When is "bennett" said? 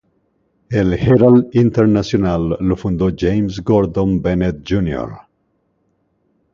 4.19-4.65